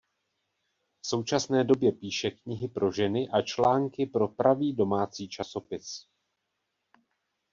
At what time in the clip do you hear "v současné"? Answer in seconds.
1.01-1.63